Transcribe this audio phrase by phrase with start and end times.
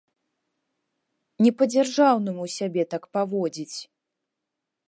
[1.45, 3.77] Не па-дзяржаўнаму сябе так паводзіць!